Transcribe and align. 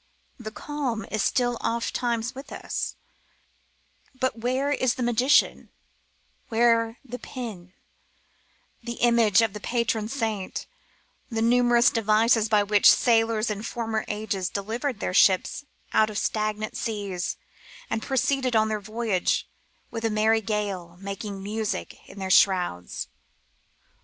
The 0.39 0.49
calm 0.49 1.05
is 1.11 1.21
still 1.21 1.59
ofttimes 1.61 2.33
with 2.33 2.51
us; 2.51 2.95
but 4.19 4.39
where 4.39 4.71
is 4.71 4.95
the 4.95 5.03
magician, 5.03 5.69
where 6.49 6.97
the 7.05 7.19
Pin, 7.19 7.73
the 8.81 8.93
image 8.93 9.43
of 9.43 9.53
the 9.53 9.59
patron 9.59 10.07
saint, 10.07 10.65
the 11.29 11.43
numerous 11.43 11.91
devices 11.91 12.49
by 12.49 12.63
which 12.63 12.89
sailors 12.91 13.51
in 13.51 13.61
former 13.61 14.03
ages 14.07 14.49
delivered 14.49 15.01
their 15.01 15.13
ships 15.13 15.65
out 15.93 16.09
of 16.09 16.17
stagnant 16.17 16.75
seas 16.75 17.37
and 17.87 18.01
proceeded 18.01 18.55
on 18.55 18.69
their 18.69 18.81
voyage 18.81 19.47
with 19.91 20.03
a 20.03 20.09
merry 20.09 20.41
gale 20.41 20.97
making 20.99 21.43
music 21.43 21.99
in 22.09 22.17
their 22.17 22.31
shrouds 22.31 23.07